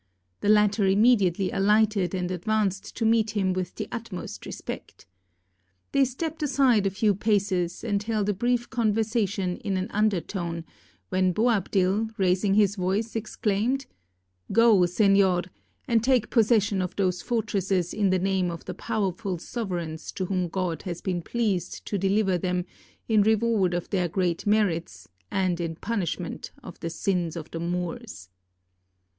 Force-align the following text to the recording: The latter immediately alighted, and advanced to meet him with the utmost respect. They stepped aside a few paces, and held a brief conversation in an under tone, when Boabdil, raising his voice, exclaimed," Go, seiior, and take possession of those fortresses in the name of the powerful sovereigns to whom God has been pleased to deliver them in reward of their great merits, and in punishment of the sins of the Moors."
The 0.39 0.49
latter 0.49 0.87
immediately 0.87 1.51
alighted, 1.51 2.15
and 2.15 2.31
advanced 2.31 2.95
to 2.97 3.05
meet 3.05 3.37
him 3.37 3.53
with 3.53 3.75
the 3.75 3.87
utmost 3.91 4.47
respect. 4.47 5.05
They 5.91 6.05
stepped 6.05 6.41
aside 6.41 6.87
a 6.87 6.89
few 6.89 7.13
paces, 7.13 7.83
and 7.83 8.01
held 8.01 8.27
a 8.27 8.33
brief 8.33 8.67
conversation 8.71 9.57
in 9.57 9.77
an 9.77 9.89
under 9.91 10.19
tone, 10.19 10.65
when 11.09 11.33
Boabdil, 11.33 12.09
raising 12.17 12.55
his 12.55 12.77
voice, 12.77 13.15
exclaimed," 13.15 13.85
Go, 14.51 14.75
seiior, 14.87 15.45
and 15.87 16.03
take 16.03 16.31
possession 16.31 16.81
of 16.81 16.95
those 16.95 17.21
fortresses 17.21 17.93
in 17.93 18.09
the 18.09 18.17
name 18.17 18.49
of 18.49 18.65
the 18.65 18.73
powerful 18.73 19.37
sovereigns 19.37 20.11
to 20.13 20.25
whom 20.25 20.47
God 20.47 20.81
has 20.81 20.99
been 21.01 21.21
pleased 21.21 21.85
to 21.85 21.99
deliver 21.99 22.39
them 22.39 22.65
in 23.07 23.21
reward 23.21 23.75
of 23.75 23.91
their 23.91 24.07
great 24.07 24.47
merits, 24.47 25.07
and 25.29 25.61
in 25.61 25.75
punishment 25.75 26.49
of 26.63 26.79
the 26.79 26.89
sins 26.89 27.35
of 27.35 27.51
the 27.51 27.59
Moors." 27.59 28.29